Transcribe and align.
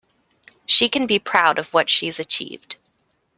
She 0.65 0.89
can 0.89 1.05
be 1.05 1.19
proud 1.19 1.59
of 1.59 1.75
what 1.75 1.87
she’s 1.87 2.17
achieved 2.17 2.77